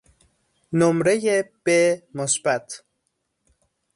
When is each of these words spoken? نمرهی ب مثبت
نمرهی 0.73 1.43
ب 1.65 2.01
مثبت 2.15 2.83